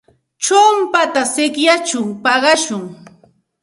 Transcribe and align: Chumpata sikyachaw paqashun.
Chumpata 0.43 1.21
sikyachaw 1.33 2.07
paqashun. 2.23 2.83